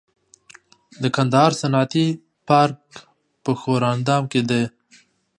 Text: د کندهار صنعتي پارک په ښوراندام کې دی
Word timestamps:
د 1.01 1.03
کندهار 1.15 1.51
صنعتي 1.61 2.07
پارک 2.47 2.79
په 3.43 3.51
ښوراندام 3.59 4.23
کې 4.31 4.41
دی 4.49 4.63